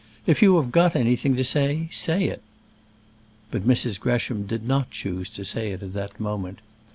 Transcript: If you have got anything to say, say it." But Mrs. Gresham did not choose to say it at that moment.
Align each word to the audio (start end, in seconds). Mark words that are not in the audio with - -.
If 0.25 0.41
you 0.41 0.59
have 0.59 0.71
got 0.71 0.95
anything 0.95 1.35
to 1.35 1.43
say, 1.43 1.87
say 1.91 2.23
it." 2.23 2.41
But 3.51 3.67
Mrs. 3.67 3.99
Gresham 3.99 4.47
did 4.47 4.67
not 4.67 4.89
choose 4.89 5.29
to 5.29 5.45
say 5.45 5.73
it 5.73 5.83
at 5.83 5.93
that 5.93 6.19
moment. 6.19 6.57